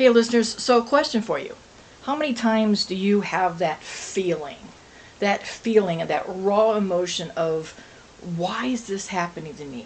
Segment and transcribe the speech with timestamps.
[0.00, 1.54] Hey, listeners, so a question for you.
[2.04, 4.56] How many times do you have that feeling?
[5.18, 7.78] That feeling and that raw emotion of,
[8.16, 9.84] why is this happening to me?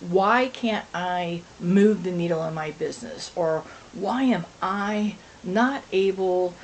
[0.00, 3.32] Why can't I move the needle in my business?
[3.36, 6.54] Or why am I not able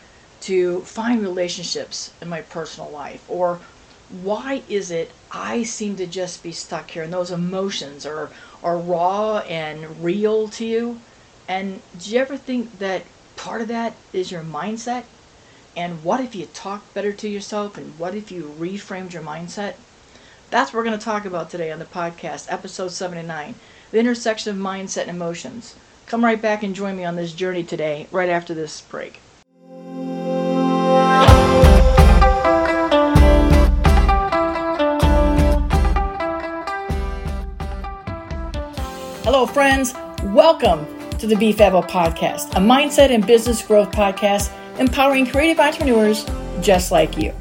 [0.49, 3.27] to find relationships in my personal life?
[3.29, 3.61] Or
[4.09, 8.31] why is it I seem to just be stuck here and those emotions are,
[8.63, 11.03] are raw and real to you?
[11.51, 13.03] And do you ever think that
[13.35, 15.03] part of that is your mindset?
[15.77, 17.77] And what if you talk better to yourself?
[17.77, 19.75] And what if you reframed your mindset?
[20.51, 23.57] That's what we're going to talk about today on the podcast, episode 79
[23.91, 25.75] The Intersection of Mindset and Emotions.
[26.07, 29.19] Come right back and join me on this journey today, right after this break.
[39.25, 39.95] Hello, friends.
[40.23, 46.25] Welcome to the Be Fabbo podcast, a mindset and business growth podcast empowering creative entrepreneurs
[46.63, 47.35] just like you.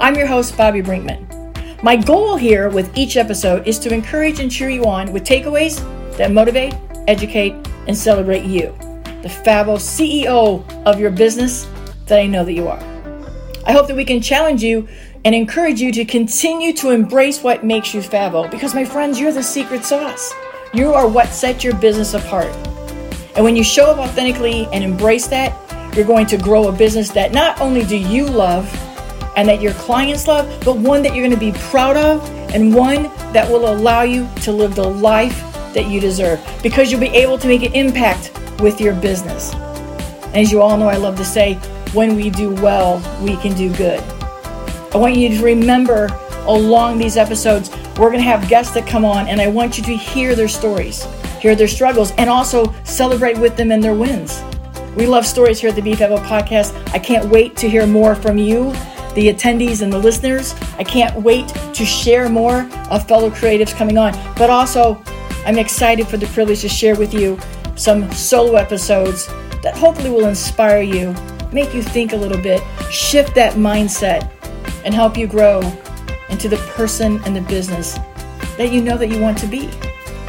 [0.00, 1.82] I'm your host, Bobbi Brinkman.
[1.82, 5.76] My goal here with each episode is to encourage and cheer you on with takeaways
[6.16, 6.74] that motivate,
[7.08, 7.52] educate,
[7.86, 8.74] and celebrate you,
[9.20, 11.68] the Fabbo CEO of your business
[12.06, 12.80] that I know that you are.
[13.66, 14.88] I hope that we can challenge you
[15.26, 19.30] and encourage you to continue to embrace what makes you Fabbo because, my friends, you're
[19.30, 20.32] the secret sauce.
[20.72, 22.50] You are what sets your business apart.
[23.36, 25.56] And when you show up authentically and embrace that,
[25.96, 28.68] you're going to grow a business that not only do you love
[29.36, 32.74] and that your clients love, but one that you're going to be proud of and
[32.74, 35.40] one that will allow you to live the life
[35.74, 39.54] that you deserve because you'll be able to make an impact with your business.
[39.54, 41.54] And as you all know, I love to say,
[41.92, 44.00] when we do well, we can do good.
[44.92, 46.08] I want you to remember
[46.46, 49.84] along these episodes, we're going to have guests that come on, and I want you
[49.84, 51.06] to hear their stories
[51.40, 54.42] hear their struggles, and also celebrate with them and their wins.
[54.96, 56.74] We love stories here at the Be Fabbo podcast.
[56.92, 58.72] I can't wait to hear more from you,
[59.14, 60.54] the attendees and the listeners.
[60.78, 65.02] I can't wait to share more of fellow creatives coming on, but also
[65.46, 67.38] I'm excited for the privilege to share with you
[67.76, 69.26] some solo episodes
[69.62, 71.14] that hopefully will inspire you,
[71.52, 74.30] make you think a little bit, shift that mindset,
[74.84, 75.60] and help you grow
[76.28, 77.98] into the person and the business
[78.56, 79.70] that you know that you want to be.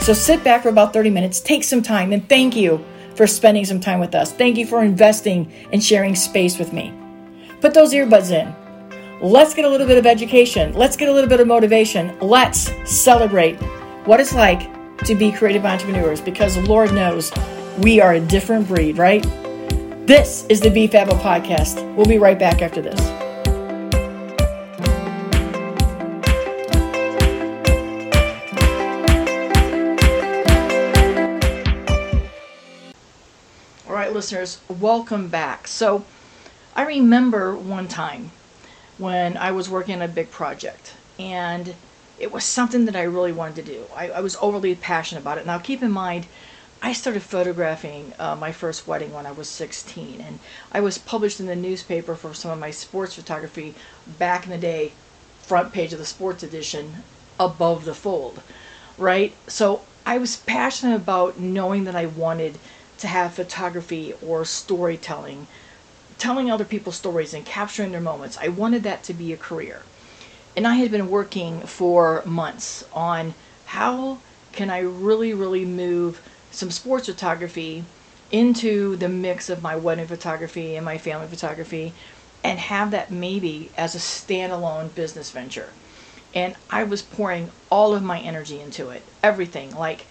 [0.01, 2.84] So sit back for about 30 minutes, take some time, and thank you
[3.16, 4.31] for spending some time with us.
[4.31, 6.91] Thank you for investing and sharing space with me.
[7.59, 8.56] Put those earbuds in.
[9.22, 10.73] Let's get a little bit of education.
[10.73, 12.17] Let's get a little bit of motivation.
[12.19, 13.57] Let's celebrate
[14.06, 14.72] what it's like
[15.06, 17.31] to be creative entrepreneurs because Lord knows
[17.78, 19.22] we are a different breed, right?
[20.07, 21.95] This is the Be Fabbo podcast.
[21.95, 23.20] We'll be right back after this.
[34.11, 35.67] Listeners, welcome back.
[35.67, 36.03] So,
[36.75, 38.31] I remember one time
[38.97, 41.73] when I was working on a big project, and
[42.19, 43.83] it was something that I really wanted to do.
[43.95, 45.45] I, I was overly passionate about it.
[45.45, 46.27] Now, keep in mind,
[46.81, 50.39] I started photographing uh, my first wedding when I was 16, and
[50.72, 53.75] I was published in the newspaper for some of my sports photography
[54.19, 54.91] back in the day,
[55.41, 57.03] front page of the sports edition,
[57.39, 58.41] above the fold,
[58.97, 59.33] right?
[59.47, 62.57] So I was passionate about knowing that I wanted
[63.01, 65.47] to have photography or storytelling,
[66.17, 68.38] telling other people's stories and capturing their moments.
[68.39, 69.81] I wanted that to be a career.
[70.56, 73.34] And I had been working for months on
[73.66, 74.19] how
[74.51, 77.84] can I really, really move some sports photography
[78.31, 81.94] into the mix of my wedding photography and my family photography
[82.44, 85.69] and have that maybe as a standalone business venture.
[86.34, 90.06] And I was pouring all of my energy into it, everything like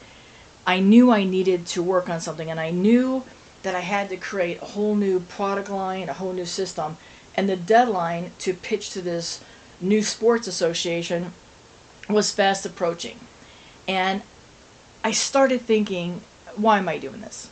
[0.70, 3.24] I knew I needed to work on something and I knew
[3.64, 6.96] that I had to create a whole new product line, a whole new system,
[7.34, 9.40] and the deadline to pitch to this
[9.80, 11.32] new sports association
[12.08, 13.18] was fast approaching.
[13.88, 14.22] And
[15.02, 16.20] I started thinking,
[16.54, 17.48] why am I doing this?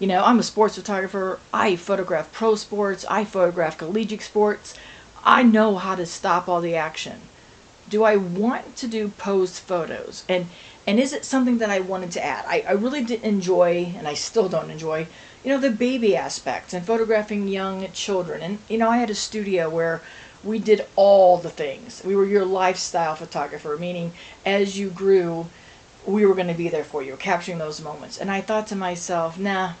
[0.00, 1.38] You know, I'm a sports photographer.
[1.54, 3.04] I photograph pro sports.
[3.08, 4.74] I photograph collegiate sports.
[5.22, 7.20] I know how to stop all the action.
[7.88, 10.24] Do I want to do posed photos?
[10.28, 10.48] And
[10.88, 12.46] and is it something that I wanted to add?
[12.46, 15.06] I, I really did enjoy, and I still don't enjoy,
[15.44, 18.40] you know, the baby aspect and photographing young children.
[18.40, 20.00] And, you know, I had a studio where
[20.42, 22.00] we did all the things.
[22.02, 24.12] We were your lifestyle photographer, meaning
[24.46, 25.48] as you grew,
[26.06, 28.16] we were going to be there for you, capturing those moments.
[28.16, 29.74] And I thought to myself, nah,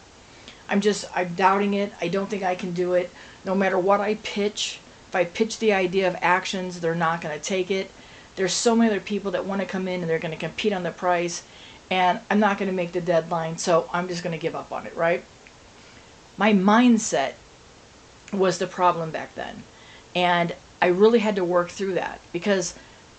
[0.68, 1.90] I'm just, I'm doubting it.
[2.02, 3.10] I don't think I can do it.
[3.46, 4.78] No matter what I pitch,
[5.08, 7.90] if I pitch the idea of actions, they're not going to take it.
[8.38, 10.72] There's so many other people that want to come in and they're going to compete
[10.72, 11.42] on the price,
[11.90, 14.70] and I'm not going to make the deadline, so I'm just going to give up
[14.72, 15.24] on it, right?
[16.36, 17.32] My mindset
[18.32, 19.64] was the problem back then.
[20.14, 22.74] And I really had to work through that because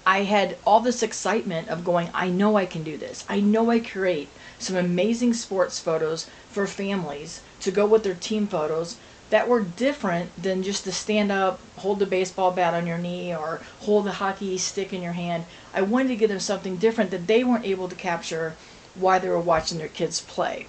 [0.06, 3.26] I had all this excitement of going, I know I can do this.
[3.28, 8.48] I know I create some amazing sports photos for families to go with their team
[8.48, 8.96] photos
[9.30, 13.36] that were different than just to stand up, hold the baseball bat on your knee,
[13.36, 15.46] or hold the hockey stick in your hand.
[15.74, 18.56] I wanted to give them something different that they weren't able to capture
[18.96, 20.66] while they were watching their kids play.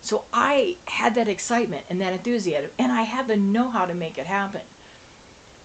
[0.00, 3.94] So I had that excitement and that enthusiasm, and I had the know how to
[3.94, 4.62] make it happen.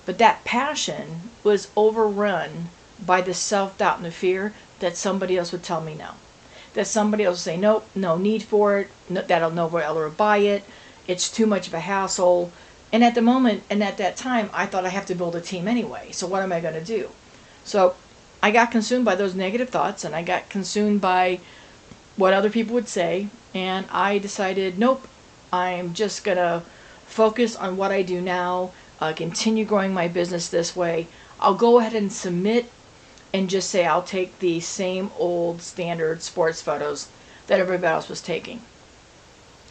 [0.05, 2.69] But that passion was overrun
[3.05, 6.13] by the self doubt and the fear that somebody else would tell me no.
[6.73, 10.09] That somebody else would say, nope, no need for it, no, that'll nobody else will
[10.09, 10.63] buy it,
[11.07, 12.51] it's too much of a hassle.
[12.93, 15.41] And at the moment and at that time, I thought I have to build a
[15.41, 16.11] team anyway.
[16.11, 17.09] So what am I going to do?
[17.63, 17.95] So
[18.43, 21.39] I got consumed by those negative thoughts and I got consumed by
[22.17, 23.27] what other people would say.
[23.53, 25.07] And I decided, nope,
[25.51, 26.63] I'm just going to
[27.05, 28.71] focus on what I do now
[29.01, 31.07] uh, continue growing my business this way,
[31.39, 32.71] I'll go ahead and submit
[33.33, 37.07] and just say I'll take the same old standard sports photos
[37.47, 38.61] that everybody else was taking.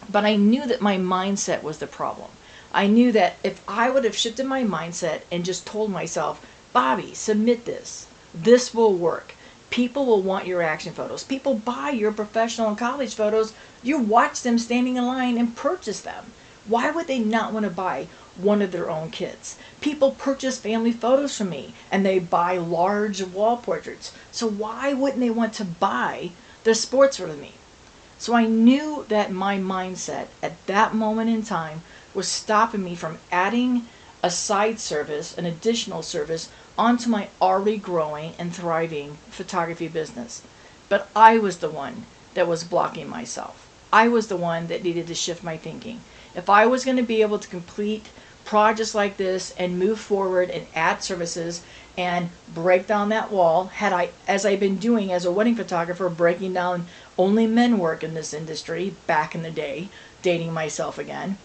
[0.09, 2.31] But I knew that my mindset was the problem.
[2.73, 6.41] I knew that if I would have shifted my mindset and just told myself,
[6.75, 9.35] Bobbi, submit this, this will work.
[9.71, 11.25] People will want your action photos.
[11.25, 13.53] People buy your professional and college photos.
[13.83, 16.33] You watch them standing in line and purchase them.
[16.67, 18.07] Why would they not want to buy
[18.43, 19.57] one of their own kids.
[19.81, 24.13] People purchase family photos from me and they buy large wall portraits.
[24.33, 26.31] So why wouldn't they want to buy
[26.65, 27.53] the sports from me?
[28.21, 31.81] So I knew that my mindset at that moment in time
[32.13, 33.87] was stopping me from adding
[34.23, 40.43] a side service, an additional service, onto my already growing and thriving photography business.
[40.91, 43.67] But I was the one that was blocking myself.
[43.91, 46.01] I was the one that needed to shift my thinking.
[46.37, 48.11] If I was going to be able to complete
[48.45, 51.63] projects like this and move forward and add services
[51.97, 53.67] and break down that wall.
[53.67, 56.87] Had i as i've been doing as a wedding photographer breaking down
[57.19, 59.89] only men work in this industry back in the day
[60.23, 61.37] dating myself again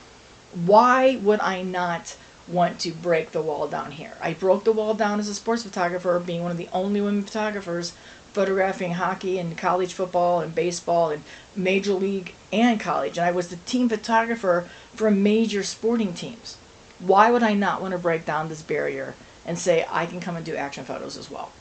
[0.65, 2.15] why would i not
[2.47, 4.13] want to break the wall down here?
[4.21, 7.23] I broke the wall down as a sports photographer being one of the only women
[7.23, 7.93] photographers
[8.33, 11.23] photographing hockey and college football and baseball and
[11.55, 13.17] major league and college.
[13.17, 16.57] And i was the team photographer for major sporting teams.
[16.99, 19.15] Why would I not want to break down this barrier
[19.45, 21.51] and say I can come and do action photos as well?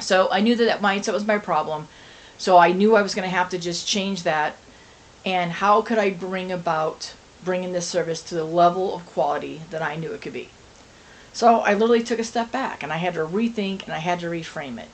[0.00, 1.88] So I knew that that mindset was my problem.
[2.38, 4.56] So I knew I was going to have to just change that.
[5.24, 7.14] And how could I bring about
[7.44, 10.50] bringing this service to the level of quality that I knew it could be?
[11.32, 14.20] So I literally took a step back and I had to rethink and I had
[14.20, 14.88] to reframe it.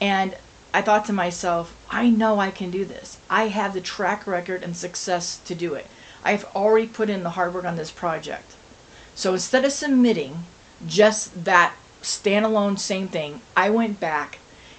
[0.00, 0.36] And
[0.72, 3.18] I thought to myself, I know I can do this.
[3.28, 5.86] I have the track record and success to do it.
[6.22, 8.52] I've already put in the hard work on this project.
[9.14, 10.44] So instead of submitting
[10.86, 14.38] just that standalone same thing, I went back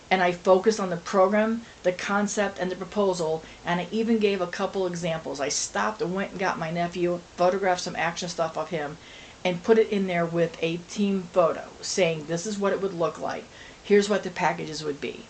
[0.10, 4.42] and I focused on the program, the concept, and the proposal, and I even gave
[4.42, 5.40] a couple examples.
[5.40, 8.98] I stopped and went and got my nephew, photographed some action stuff of him,
[9.46, 12.94] and put it in there with a team photo saying this is what it would
[12.94, 13.46] look like.
[13.84, 15.26] Here's what the packages would be.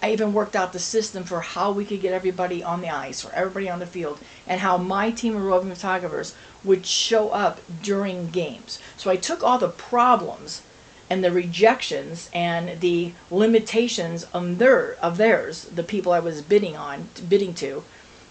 [0.00, 3.24] I even worked out the system for how we could get everybody on the ice
[3.24, 7.60] or everybody on the field and how my team of roving photographers would show up
[7.82, 8.78] during games.
[8.96, 10.62] So I took all the problems
[11.10, 16.76] and the rejections and the limitations of their of theirs, the people I was bidding
[16.76, 17.82] on, bidding to,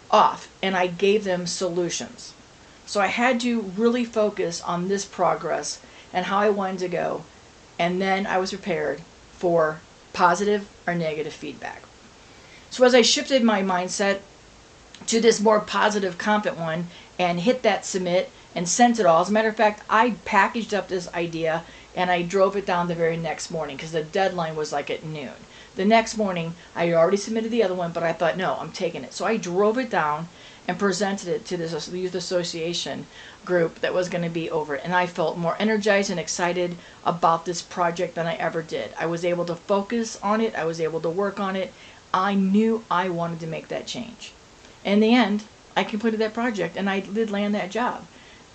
[0.10, 2.34] off, and I gave them solutions.
[2.86, 5.80] So I had to really focus on this progress
[6.13, 7.24] and how I wanted to go,
[7.77, 9.01] and then I was prepared
[9.34, 9.82] for
[10.17, 11.83] positive or negative feedback.
[12.71, 14.21] So as I shifted my mindset
[15.05, 16.88] to this more positive, confident one
[17.19, 19.21] and hit that submit and sent it all.
[19.21, 21.63] As a matter of fact, I packaged up this idea
[21.95, 25.05] and I drove it down the very next morning because the deadline was like at
[25.05, 25.33] noon.
[25.75, 29.03] The next morning, I already submitted the other one, but I thought, no, I'm taking
[29.03, 29.13] it.
[29.13, 30.29] So I drove it down
[30.67, 33.05] and presented it to this youth association
[33.45, 34.81] group that was going to be over it.
[34.83, 38.93] And I felt more energized and excited about this project than I ever did.
[39.00, 41.74] I was able to focus on it, I was able to work on it.
[42.13, 44.33] I knew I wanted to make that change.
[44.83, 45.43] In the end,
[45.75, 48.05] I completed that project and I did land that job.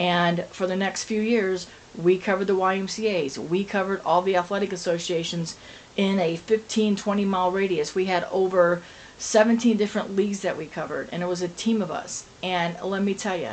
[0.00, 1.66] And for the next few years,
[1.96, 5.56] we covered the YMCA's, we covered all the athletic associations
[5.96, 7.94] in a 15, 20 mile radius.
[7.94, 8.82] We had over
[9.22, 12.26] 17 different leagues that we covered, and it was a team of us.
[12.42, 13.52] And let me tell you,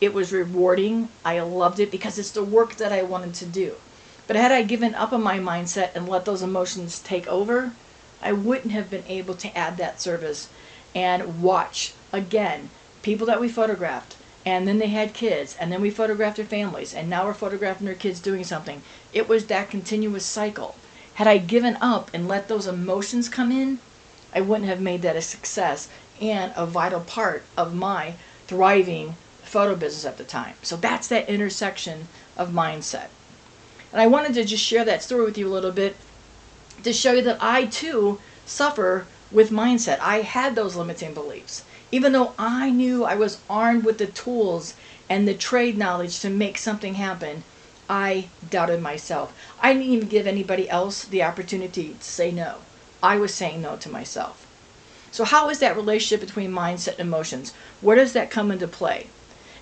[0.00, 1.10] it was rewarding.
[1.24, 3.74] I loved it because it's the work that I wanted to do.
[4.26, 7.72] But had I given up on my mindset and let those emotions take over,
[8.22, 10.48] I wouldn't have been able to add that service
[10.94, 12.70] and watch again
[13.02, 16.94] people that we photographed and then they had kids, and then we photographed their families,
[16.94, 18.80] and now we're photographing their kids doing something.
[19.12, 20.76] It was that continuous cycle.
[21.14, 23.80] Had I given up and let those emotions come in,
[24.34, 25.88] I wouldn't have made that a success
[26.20, 28.14] and a vital part of my
[28.46, 30.54] thriving photo business at the time.
[30.62, 33.08] So that's that intersection of mindset.
[33.92, 35.96] And I wanted to just share that story with you a little bit
[36.84, 39.98] to show you that I too suffer with mindset.
[40.00, 41.64] I had those limiting beliefs.
[41.92, 44.74] Even though I knew I was armed with the tools
[45.08, 47.42] and the trade knowledge to make something happen,
[47.88, 49.36] I doubted myself.
[49.60, 52.58] I didn't even give anybody else the opportunity to say no.
[53.02, 54.46] I was saying no to myself.
[55.12, 57.52] So, how is that relationship between mindset and emotions?
[57.80, 59.08] Where does that come into play?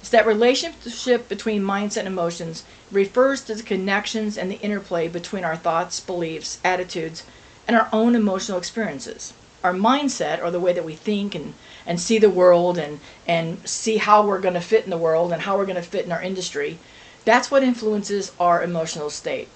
[0.00, 5.44] It's that relationship between mindset and emotions refers to the connections and the interplay between
[5.44, 7.24] our thoughts, beliefs, attitudes,
[7.66, 9.32] and our own emotional experiences.
[9.64, 11.54] Our mindset, or the way that we think and,
[11.84, 15.32] and see the world and, and see how we're going to fit in the world
[15.32, 16.78] and how we're going to fit in our industry,
[17.24, 19.48] that's what influences our emotional state,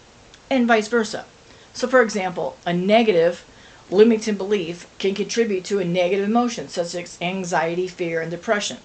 [0.51, 1.25] and vice versa.
[1.73, 3.45] So, for example, a negative
[3.93, 8.79] limiting belief can contribute to a negative emotion such as anxiety, fear, and depression.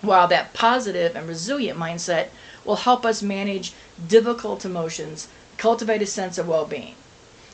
[0.00, 2.28] While that positive and resilient mindset
[2.64, 3.72] will help us manage
[4.08, 6.94] difficult emotions, cultivate a sense of well being.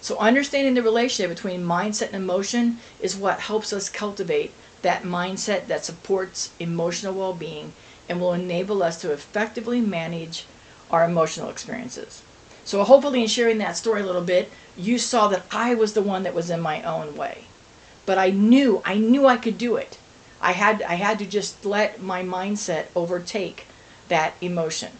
[0.01, 4.53] So, understanding the relationship between mindset and emotion is what helps us cultivate
[4.83, 7.73] that mindset that supports emotional well being
[8.09, 10.45] and will enable us to effectively manage
[10.91, 12.23] our emotional experiences.
[12.65, 16.03] So, hopefully, in sharing that story a little bit, you saw that I was the
[16.03, 17.45] one that was in my own way.
[18.05, 19.99] But I knew, I knew I could do it.
[20.41, 23.67] I had, I had to just let my mindset overtake
[24.09, 24.93] that emotion.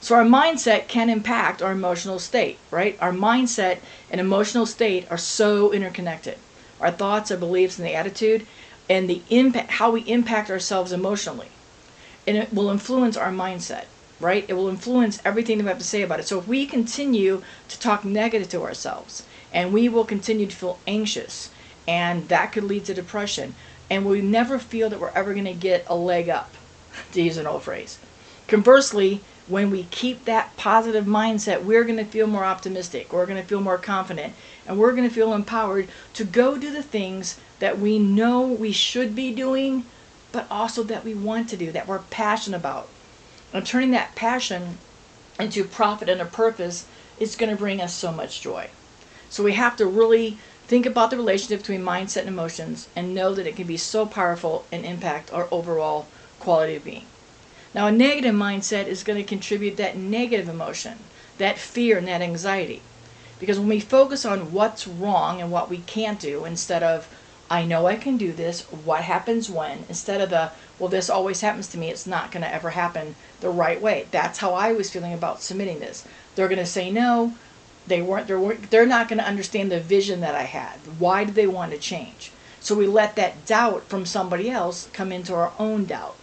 [0.00, 2.98] So our mindset can impact our emotional state, right?
[3.00, 3.78] Our mindset
[4.10, 6.38] and emotional state are so interconnected.
[6.80, 8.46] Our thoughts, our beliefs, and the attitude,
[8.88, 11.48] and the impact, how we impact ourselves emotionally,
[12.26, 13.86] and it will influence our mindset
[14.20, 14.44] right?
[14.48, 16.26] It will influence everything that we have to say about it.
[16.26, 20.78] So if we continue to talk negative to ourselves, and we will continue to feel
[20.86, 21.50] anxious,
[21.86, 23.54] and that could lead to depression,
[23.90, 26.54] and we never feel that we're ever going to get a leg up,
[27.12, 27.98] to use an old phrase.
[28.48, 33.40] Conversely, when we keep that positive mindset, we're going to feel more optimistic, we're going
[33.40, 34.34] to feel more confident,
[34.66, 38.72] and we're going to feel empowered to go do the things that we know we
[38.72, 39.84] should be doing,
[40.32, 42.88] but also that we want to do, that we're passionate about
[43.56, 44.76] and turning that passion
[45.40, 46.84] into profit and a purpose
[47.18, 48.68] is going to bring us so much joy.
[49.30, 53.34] So we have to really think about the relationship between mindset and emotions and know
[53.34, 56.06] that it can be so powerful and impact our overall
[56.38, 57.06] quality of being.
[57.74, 60.98] Now, a negative mindset is going to contribute that negative emotion,
[61.38, 62.82] that fear and that anxiety.
[63.38, 67.08] Because when we focus on what's wrong and what we can't do instead of
[67.48, 68.62] I know I can do this.
[68.62, 69.84] What happens when?
[69.88, 73.14] Instead of the, well, this always happens to me, it's not going to ever happen
[73.40, 74.06] the right way.
[74.10, 76.04] That's how I was feeling about submitting this.
[76.34, 77.34] They're going to say no.
[77.86, 80.78] They weren't, they're, they're not going to understand the vision that I had.
[80.98, 82.32] Why do they want to change?
[82.58, 86.16] So we let that doubt from somebody else come into our own doubt.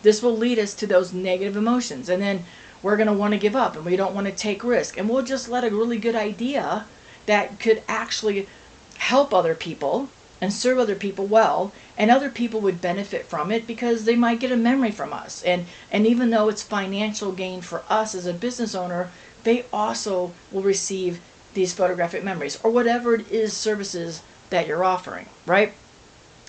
[0.00, 2.08] This will lead us to those negative emotions.
[2.08, 2.44] And then
[2.82, 4.96] we're going to want to give up and we don't want to take risk.
[4.96, 6.86] And we'll just let a really good idea
[7.26, 8.48] that could actually
[8.96, 10.08] help other people
[10.40, 14.40] and serve other people well and other people would benefit from it because they might
[14.40, 15.42] get a memory from us.
[15.42, 19.10] And and even though it's financial gain for us as a business owner
[19.42, 21.20] they also will receive
[21.54, 25.72] these photographic memories or whatever it is services that you're offering right?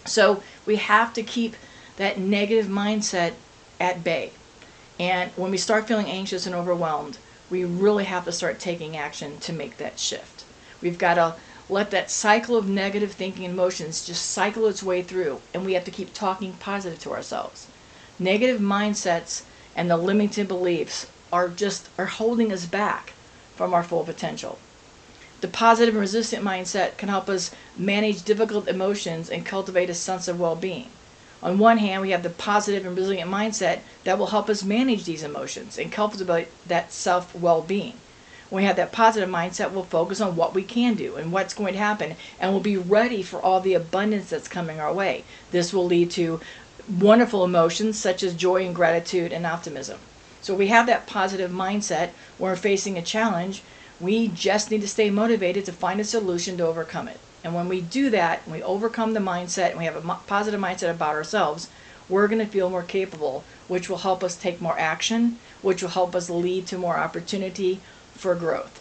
[0.06, 1.56] So we have to keep
[1.98, 3.34] that negative mindset
[3.80, 4.32] at bay.
[5.00, 7.18] And when we start feeling anxious and overwhelmed
[7.52, 10.46] we really have to start taking action to make that shift.
[10.82, 11.36] We've got to
[11.72, 15.72] let that cycle of negative thinking and emotions just cycle its way through, and we
[15.74, 17.66] have to keep talking positive to ourselves.
[18.20, 23.14] Negative mindsets and the limiting beliefs are just are holding us back
[23.56, 24.60] from our full potential.
[25.40, 30.28] The positive and resistant mindset can help us manage difficult emotions and cultivate a sense
[30.28, 30.90] of well-being.
[31.42, 35.06] On one hand, we have the positive and resilient mindset that will help us manage
[35.06, 37.94] these emotions and cultivate that self well-being.
[38.52, 41.54] When we have that positive mindset, we'll focus on what we can do and what's
[41.54, 45.24] going to happen, and we'll be ready for all the abundance that's coming our way.
[45.52, 46.42] This will lead to
[47.00, 50.00] wonderful emotions such as joy and gratitude and optimism.
[50.42, 53.64] So we have that positive mindset when we're facing a challenge.
[54.02, 57.22] We just need to stay motivated to find a solution to overcome it.
[57.46, 60.92] And when we do that, we overcome the mindset and we have a positive mindset
[60.92, 61.70] about ourselves,
[62.10, 65.92] we're going to feel more capable, which will help us take more action, which will
[65.92, 67.80] help us lead to more opportunity,
[68.22, 68.80] for growth.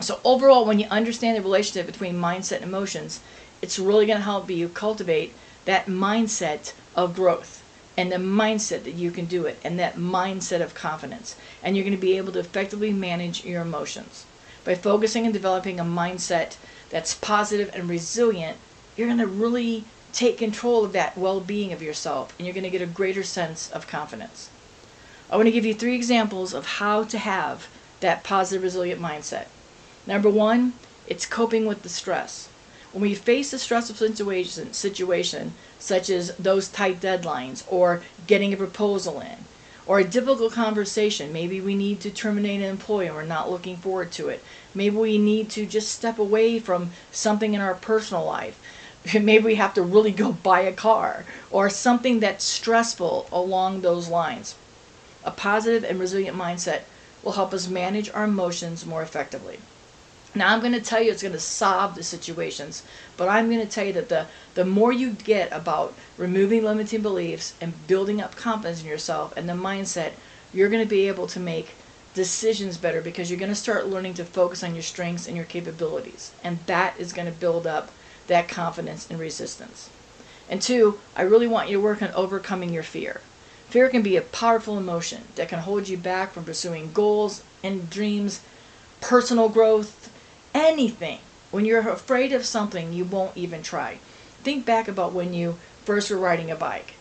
[0.00, 3.20] So overall, when you understand the relationship between mindset and emotions,
[3.60, 5.34] it's really going to help you cultivate
[5.64, 7.62] that mindset of growth.
[7.96, 11.34] and the mindset that you can do it and that mindset of confidence.
[11.62, 14.26] And you're going to be able to effectively manage your emotions.
[14.64, 16.56] By focusing and developing a mindset
[16.90, 18.58] that's positive and resilient,
[18.96, 22.64] you're going to really take control of that well being of yourself and you're going
[22.64, 24.50] to get a greater sense of confidence.
[25.30, 27.68] I want to give you three examples of how to have
[28.00, 29.46] that positive, resilient mindset.
[30.06, 30.74] Number one,
[31.06, 32.48] it's coping with the stress.
[32.92, 38.56] When we face a stressful situation, situation such as those tight deadlines or getting a
[38.56, 39.44] proposal in,
[39.86, 41.32] or a difficult conversation.
[41.32, 44.42] Maybe we need to terminate an employee and we're not looking forward to it.
[44.74, 48.58] Maybe we need to just step away from something in our personal life.
[49.14, 54.08] Maybe we have to really go buy a car or something that's stressful along those
[54.08, 54.56] lines.
[55.24, 56.82] A positive and resilient mindset
[57.26, 59.58] will help us manage our emotions more effectively.
[60.32, 62.84] Now I'm going to tell you it's going to solve the situations,
[63.16, 67.02] but I'm going to tell you that the the more you get about removing limiting
[67.02, 70.12] beliefs and building up confidence in yourself and the mindset,
[70.54, 71.70] you're going to be able to make
[72.14, 75.46] decisions better because you're going to start learning to focus on your strengths and your
[75.46, 77.90] capabilities, and that is going to build up
[78.28, 79.90] that confidence and resistance.
[80.48, 83.20] And two, I really want you to work on overcoming your fear.
[83.70, 87.90] Fear can be a powerful emotion that can hold you back from pursuing goals and
[87.90, 88.40] dreams,
[89.00, 90.10] personal growth,
[90.54, 91.18] anything.
[91.50, 93.98] When you're afraid of something, you won't even try.
[94.42, 96.94] Think back about when you first were riding a bike.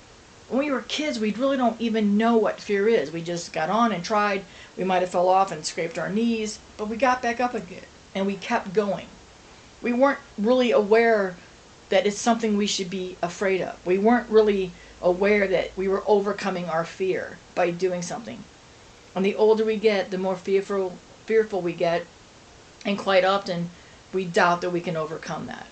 [0.48, 3.12] When we were kids, we really don't even know what fear is.
[3.12, 4.44] We just got on and tried.
[4.78, 7.86] We might have fell off and scraped our knees, but we got back up again
[8.14, 9.08] and we kept going.
[9.82, 11.36] We weren't really aware
[11.90, 13.84] that it's something we should be afraid of.
[13.86, 14.72] We weren't really
[15.02, 18.44] aware that we were overcoming our fear by doing something.
[19.16, 22.06] And the older we get, the more fearful fearful we get,
[22.86, 23.70] and quite often,
[24.14, 25.68] we doubt that we can overcome that.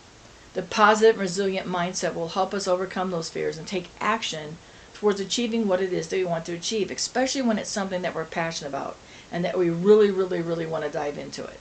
[0.53, 4.57] The positive, resilient mindset will help us overcome those fears and take action
[4.93, 8.15] towards achieving what it is that we want to achieve, especially when it's something that
[8.15, 8.95] we're passionate about
[9.31, 11.59] and that we really, really, really want to dive into it.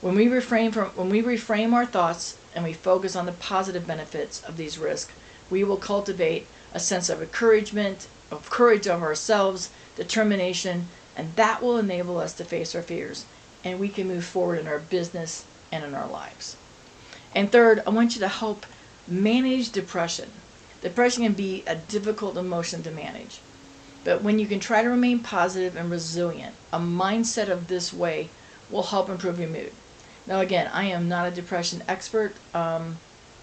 [0.00, 3.86] When we refrain from when we reframe our thoughts and we focus on the positive
[3.86, 5.12] benefits of these risks,
[5.50, 11.78] we will cultivate a sense of encouragement, of courage of ourselves, determination, and that will
[11.78, 13.24] enable us to face our fears
[13.64, 16.56] and we can move forward in our business and in our lives.
[17.34, 18.66] And third, I want you to help
[19.08, 20.30] manage depression.
[20.82, 23.40] Depression can be a difficult emotion to manage.
[24.04, 28.28] But when you can try to remain positive and resilient, a mindset of this way
[28.70, 29.72] will help improve your mood.
[30.26, 32.98] Now, again, I am not a depression expert, um,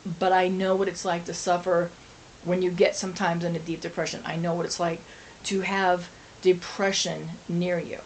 [0.06, 1.92] but I know what it's like to suffer
[2.44, 4.22] when you get sometimes in a deep depression.
[4.26, 5.02] I know what it's like
[5.44, 6.10] to have
[6.42, 8.00] depression near you.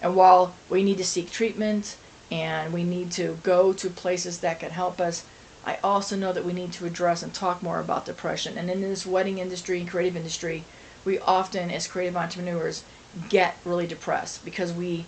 [0.00, 1.96] And while we need to seek treatment
[2.30, 5.24] and we need to go to places that can help us,
[5.64, 8.56] I also know that we need to address and talk more about depression.
[8.56, 10.64] And in this wedding industry and creative industry,
[11.04, 12.84] we often, as creative entrepreneurs,
[13.28, 15.04] get really depressed because we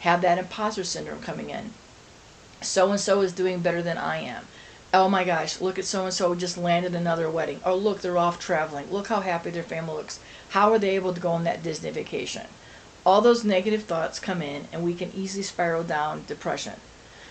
[0.00, 1.72] have that imposter syndrome coming in.
[2.60, 4.46] So and so is doing better than I am.
[4.94, 7.60] Oh my gosh, look at so and so just landed another wedding.
[7.64, 8.90] Oh, look, they're off traveling.
[8.90, 10.20] Look how happy their family looks.
[10.48, 12.46] How are they able to go on that Disney vacation?
[13.06, 16.80] all those negative thoughts come in and we can easily spiral down depression.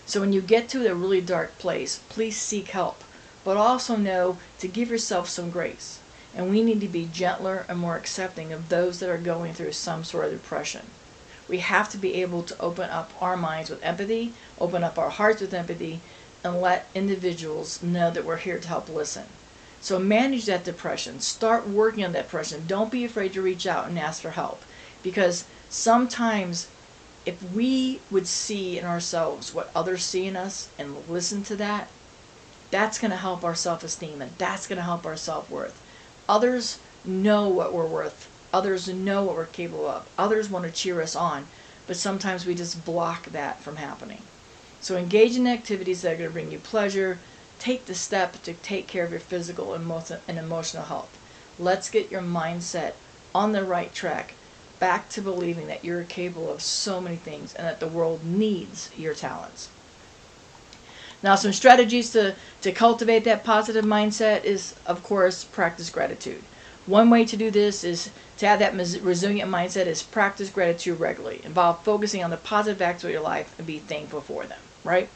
[0.06, 3.04] So when you get to a really dark place, please seek help,
[3.43, 5.99] but also know to give yourself some grace.
[6.36, 9.71] And we need to be gentler and more accepting of those that are going through
[9.71, 10.86] some sort of depression.
[11.47, 15.10] We have to be able to open up our minds with empathy, open up our
[15.10, 16.02] hearts with empathy,
[16.43, 19.25] and let individuals know that we're here to help listen.
[19.82, 21.19] So manage that depression.
[21.19, 22.63] Start working on that depression.
[22.67, 24.63] Don't be afraid to reach out and ask for help
[25.03, 26.67] because sometimes
[27.25, 31.89] if we would see in ourselves what others see in us and listen to that,
[32.71, 35.82] that's going to help our self esteem and that's going to help our self worth.
[36.27, 41.01] Others know what we're worth, others know what we're capable of, others want to cheer
[41.01, 41.47] us on,
[41.88, 44.23] but sometimes we just block that from happening.
[44.84, 47.17] So engage in activities that are going to bring you pleasure.
[47.58, 51.17] Take the step to take care of your physical and emotional health.
[51.58, 52.93] Let's get your mindset
[53.34, 54.34] on the right track
[54.80, 58.91] back to believing that you're capable of so many things and that the world needs
[58.98, 59.69] your talents.
[61.24, 66.43] Now, some strategies to, to cultivate that positive mindset is, of course, practice gratitude.
[66.86, 71.39] One way to do this is to have that resilient mindset is practice gratitude regularly.
[71.46, 75.10] Involve focusing on the positive acts of your life and be thankful for them, right?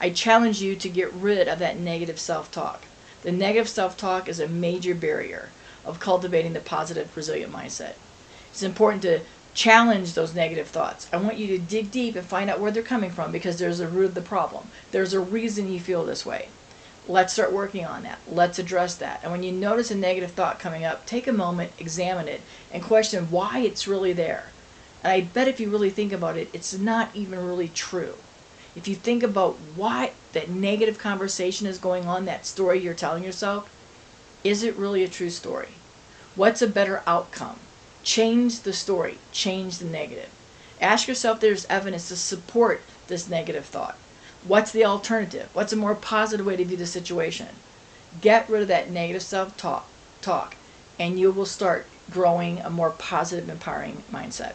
[0.00, 2.84] I challenge you to get rid of that negative self talk.
[3.22, 5.48] The negative self talk is a major barrier
[5.84, 7.94] of cultivating the positive, resilient mindset.
[8.50, 9.20] It's important to
[9.54, 11.08] challenge those negative thoughts.
[11.12, 13.80] I want you to dig deep and find out where they're coming from because there's
[13.80, 14.68] a root of the problem.
[14.92, 16.48] There's a reason you feel this way.
[17.08, 18.18] Let's start working on that.
[18.28, 19.20] Let's address that.
[19.22, 22.82] And when you notice a negative thought coming up, take a moment, examine it, and
[22.82, 24.44] question why it's really there.
[25.02, 28.14] And I bet if you really think about it, it's not even really true.
[28.78, 33.24] If you think about why that negative conversation is going on, that story you're telling
[33.24, 33.68] yourself,
[34.44, 35.70] is it really a true story?
[36.36, 37.58] What's a better outcome?
[38.04, 40.28] Change the story, change the negative.
[40.80, 43.96] Ask yourself if there's evidence to support this negative thought.
[44.46, 45.48] What's the alternative?
[45.54, 47.48] What's a more positive way to view the situation?
[48.20, 49.88] Get rid of that negative self talk,
[50.22, 50.54] talk,
[51.00, 54.54] and you will start growing a more positive, empowering mindset.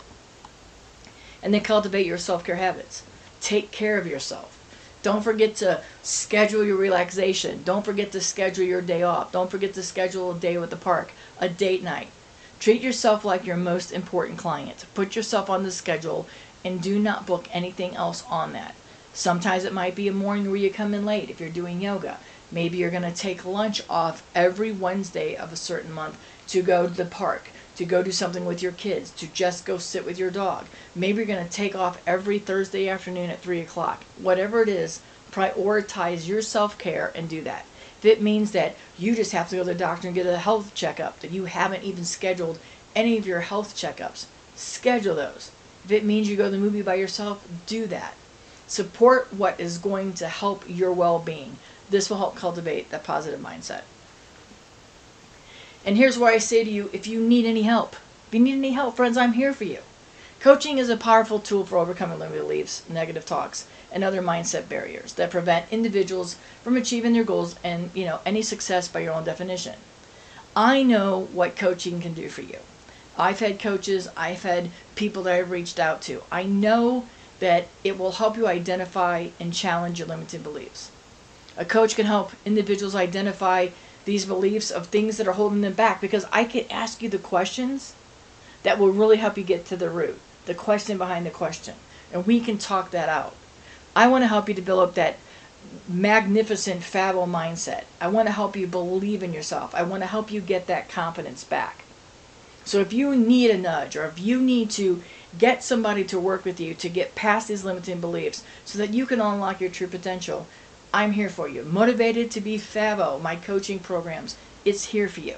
[1.42, 3.04] And then cultivate your self care habits.
[3.44, 4.58] Take care of yourself.
[5.02, 7.62] Don't forget to schedule your relaxation.
[7.64, 9.34] Don't forget to schedule your day off.
[9.34, 12.08] Don't forget to schedule a day with the park, a date night.
[12.62, 14.86] Treat yourself like your most important client.
[14.94, 16.26] Put yourself on the schedule
[16.64, 18.76] and do not book anything else on that.
[19.14, 22.20] Sometimes it might be a morning where you come in late if you're doing yoga.
[22.50, 26.88] Maybe you're going to take lunch off every Wednesday of a certain month to go
[26.88, 30.20] to the park, to go do something with your kids, to just go sit with
[30.20, 30.66] your dog.
[30.96, 34.04] Maybe you're going to take off every Thursday afternoon at 3 o'clock.
[34.18, 37.66] Whatever it is, prioritize your self care and do that.
[38.00, 40.38] If it means that you just have to go to the doctor and get a
[40.38, 42.60] health checkup, that you haven't even scheduled
[42.96, 45.52] any of your health checkups, schedule those.
[45.86, 48.14] If it means you go to the movie by yourself, do that.
[48.68, 51.58] Support what is going to help your well being.
[51.90, 53.82] This will help cultivate that positive mindset.
[55.86, 57.96] And here's where I say to you if you need any help,
[58.28, 59.80] if you need any help, friends, I'm here for you.
[60.40, 65.14] Coaching is a powerful tool for overcoming limiting beliefs, negative talks, and other mindset barriers
[65.14, 69.24] that prevent individuals from achieving their goals and, you know, any success by your own
[69.24, 69.76] definition.
[70.56, 72.58] I know what coaching can do for you.
[73.18, 76.24] I've had coaches, I've had people that I've reached out to.
[76.32, 77.08] I know
[77.40, 80.92] that it will help you identify and challenge your limiting beliefs.
[81.56, 83.70] A coach can help individuals identify
[84.06, 87.18] these beliefs of things that are holding them back because I can ask you the
[87.18, 87.94] questions
[88.64, 91.76] that will really help you get to the root the question behind the question.
[92.12, 93.34] And we can talk that out.
[93.96, 95.18] I want to help you develop that
[95.88, 97.84] magnificent fabble mindset.
[98.02, 99.74] I want to help you believe in yourself.
[99.74, 101.84] I want to help you get that confidence back.
[102.66, 105.02] So if you need a nudge or if you need to
[105.38, 109.06] get somebody to work with you to get past these limiting beliefs so that you
[109.06, 110.48] can unlock your true potential,
[110.96, 111.64] I'm here for you.
[111.64, 115.38] Motivated to be Fabbo, my coaching programs, it's here for you.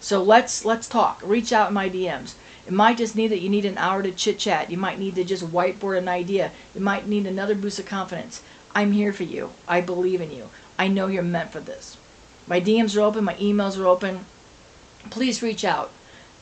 [0.00, 1.20] So let's let's talk.
[1.22, 2.34] Reach out in my DMs.
[2.66, 4.72] It might just need that you need an hour to chit chat.
[4.72, 6.50] You might need to just whiteboard an idea.
[6.74, 8.42] You might need another boost of confidence.
[8.74, 9.52] I'm here for you.
[9.68, 10.50] I believe in you.
[10.76, 11.96] I know you're meant for this.
[12.48, 14.26] My DMs are open, my emails are open.
[15.08, 15.90] Please reach out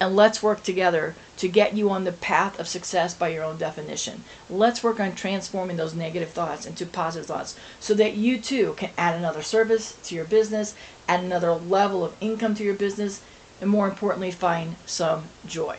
[0.03, 3.57] and let's work together to get you on the path of success by your own
[3.57, 4.25] definition.
[4.51, 8.91] Let's work on transforming those negative thoughts into positive thoughts so that you too can
[8.99, 10.75] add another service to your business,
[11.09, 13.23] add another level of income to your business,
[13.61, 15.79] and more importantly, find some joy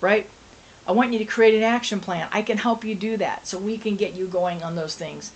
[0.00, 0.28] right?
[0.86, 2.28] I want you to create an action plan.
[2.32, 5.32] I can help you do that so we can get you going on those things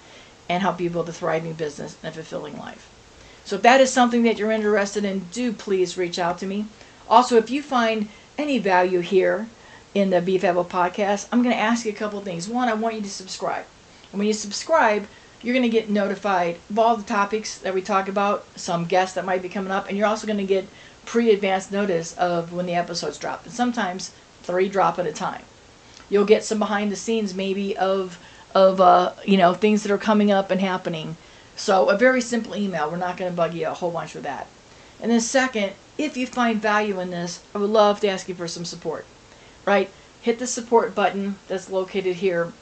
[0.48, 2.88] and help you build a thriving business and a fulfilling life.
[3.44, 6.66] So if that is something that you're interested in, do please reach out to me.
[7.08, 9.48] Also, if you find any value here
[9.94, 12.48] in the Be Fabbo podcast, I'm going to ask you a couple things.
[12.48, 13.64] One, I want you to subscribe.
[14.10, 15.06] And when you subscribe,
[15.42, 19.14] you're going to get notified of all the topics that we talk about, some guests
[19.14, 20.66] that might be coming up, and you're also going to get
[21.04, 23.44] pre-advanced notice of when the episodes drop.
[23.44, 25.42] And sometimes three drop at a time.
[26.08, 28.18] You'll get some behind the scenes maybe of
[28.54, 31.16] of uh, you know things that are coming up and happening.
[31.56, 32.90] So a very simple email.
[32.90, 34.46] We're not going to bug you a whole bunch with that.
[35.00, 38.34] And then second, if you find value in this, I would love to ask you
[38.34, 39.04] for some support.
[39.64, 39.90] Right?
[40.20, 42.52] Hit the support button that's located here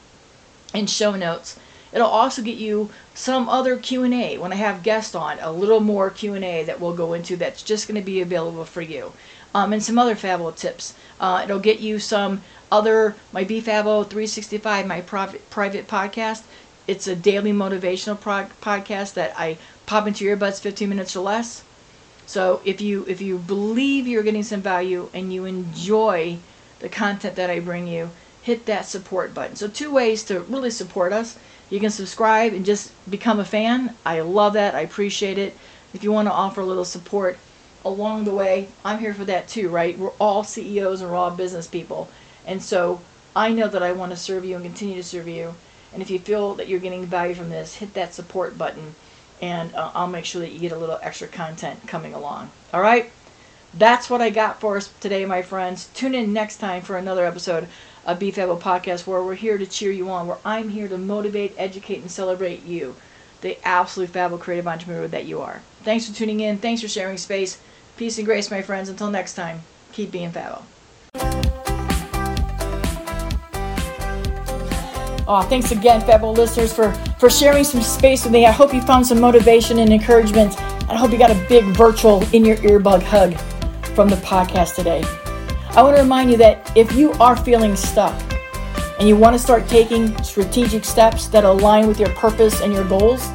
[0.75, 1.57] in show notes.
[1.93, 6.11] It'll also get you some other Q&A when I have guests on, a little more
[6.11, 9.13] Q&A that we'll go into that's just going to be available for you
[9.55, 10.95] um, and some other Fabbo tips.
[11.19, 16.43] Uh, it'll get you some other, my Be Fabbo 365, my private, private podcast.
[16.87, 18.19] It's a daily motivational
[18.61, 21.63] podcast that I pop into your earbuds 15 minutes or less.
[22.31, 26.39] So if you if you believe you're getting some value and you enjoy
[26.79, 29.57] the content that I bring you, hit that support button.
[29.57, 31.37] So two ways to really support us.
[31.71, 33.97] You can subscribe and just become a fan.
[34.07, 34.77] I love that.
[34.77, 35.57] I appreciate it.
[35.93, 37.37] If you want to offer a little support,
[37.85, 39.99] along the way, I'm here for that too, right?
[39.99, 42.09] We're all CEOs and we're all business people.
[42.47, 43.01] And so
[43.35, 45.57] I know that I want to serve you and continue to serve you.
[45.93, 48.95] And if you feel that you're getting value from this, hit that support button
[49.41, 52.51] and uh, I'll make sure that you get a little extra content coming along.
[52.73, 53.11] All right?
[53.75, 55.89] That's what I got for us today, my friends.
[55.95, 57.69] Tune in next time for another episode
[58.05, 60.99] of Be Fabbo Podcast where we're here to cheer you on, where I'm here to
[60.99, 62.97] motivate, educate, and celebrate you
[63.41, 65.63] the absolute fabulous creative entrepreneur that you are.
[65.83, 66.59] Thanks for tuning in.
[66.59, 67.61] Thanks for sharing space.
[67.97, 68.89] Peace and grace, my friends.
[68.89, 71.50] Until next time, keep being fabo.
[75.33, 76.91] Oh, thanks again, Fabbo listeners, for,
[77.21, 78.47] for sharing some space with me.
[78.47, 80.61] I hope you found some motivation and encouragement.
[80.61, 83.37] And I hope you got a big virtual in your earbud hug
[83.95, 85.05] from the podcast today.
[85.69, 88.21] I want to remind you that if you are feeling stuck
[88.99, 92.89] and you want to start taking strategic steps that align with your purpose and your
[92.89, 93.29] goals,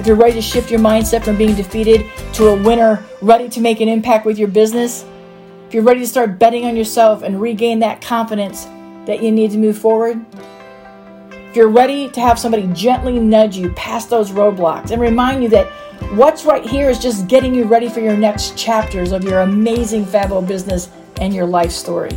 [0.00, 3.60] if you're ready to shift your mindset from being defeated to a winner, ready to
[3.60, 5.04] make an impact with your business,
[5.66, 8.64] if you're ready to start betting on yourself and regain that confidence
[9.04, 10.24] that you need to move forward,
[11.56, 15.66] you're ready to have somebody gently nudge you past those roadblocks and remind you that
[16.16, 20.04] what's right here is just getting you ready for your next chapters of your amazing
[20.04, 20.90] Fabbo business
[21.20, 22.10] and your life story.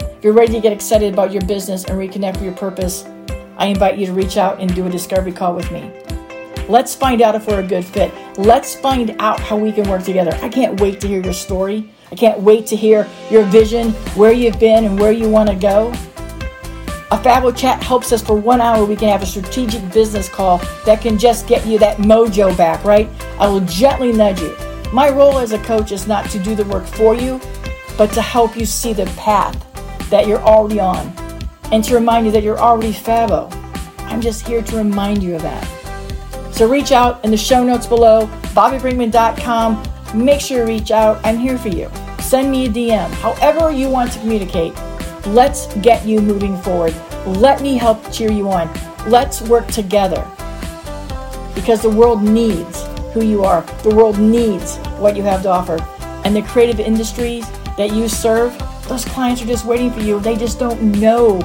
[0.00, 3.04] If you're ready to get excited about your business and reconnect with your purpose,
[3.56, 5.90] I invite you to reach out and do a discovery call with me.
[6.68, 8.12] Let's find out if we're a good fit.
[8.36, 10.36] Let's find out how we can work together.
[10.42, 11.92] I can't wait to hear your story.
[12.10, 15.54] I can't wait to hear your vision, where you've been, and where you want to
[15.54, 15.92] go.
[17.12, 18.84] A Fabbo chat helps us for one hour.
[18.84, 22.84] We can have a strategic business call that can just get you that mojo back,
[22.84, 23.08] right?
[23.38, 24.56] I will gently nudge you.
[24.92, 27.40] My role as a coach is not to do the work for you,
[27.98, 29.56] but to help you see the path
[30.08, 31.12] that you're already on
[31.72, 33.52] and to remind you that you're already Fabbo.
[34.06, 35.64] I'm just here to remind you of that.
[36.52, 39.82] So reach out in the show notes below, bobbibrinkman.com.
[40.14, 41.20] Make sure you reach out.
[41.24, 41.90] I'm here for you.
[42.20, 44.74] Send me a DM, however you want to communicate.
[45.26, 46.94] Let's get you moving forward.
[47.26, 48.70] Let me help cheer you on.
[49.08, 50.26] Let's work together
[51.54, 53.62] because the world needs who you are.
[53.82, 55.78] The world needs what you have to offer.
[56.24, 58.56] And the creative industries that you serve,
[58.88, 60.20] those clients are just waiting for you.
[60.20, 61.38] They just don't know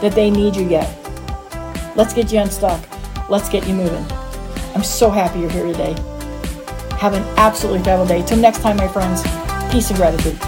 [0.00, 0.96] that they need you yet.
[1.96, 2.82] Let's get you unstuck.
[3.28, 4.04] Let's get you moving.
[4.74, 5.92] I'm so happy you're here today.
[6.98, 8.22] Have an absolutely fabulous day.
[8.22, 9.22] Till next time, my friends,
[9.72, 10.38] peace and gratitude.